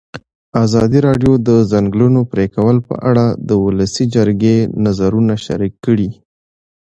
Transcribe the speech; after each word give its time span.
ازادي 0.65 0.99
راډیو 1.07 1.33
د 1.39 1.41
د 1.47 1.49
ځنګلونو 1.71 2.19
پرېکول 2.31 2.77
په 2.87 2.95
اړه 3.09 3.25
د 3.47 3.51
ولسي 3.65 4.05
جرګې 4.15 4.55
نظرونه 4.85 5.33
شریک 5.45 5.73
کړي. 5.85 6.09